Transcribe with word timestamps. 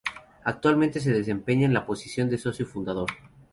Actualmente 0.45 0.99
se 0.99 1.11
desempeña 1.13 1.67
en 1.67 1.75
la 1.75 1.85
posición 1.85 2.27
de 2.27 2.39
socio 2.39 2.65
fundador. 2.65 3.09